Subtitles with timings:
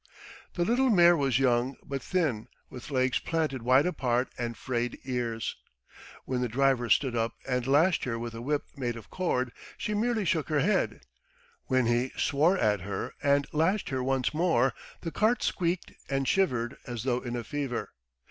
[0.55, 5.57] The little mare was young, but thin, with legs planted wide apart and frayed ears.
[6.25, 9.93] When the driver stood up and lashed her with a whip made of cord, she
[9.93, 11.01] merely shook her head;
[11.67, 16.77] when he swore at her and lashed her once more, the cart squeaked and shivered
[16.87, 17.91] as though in a fever.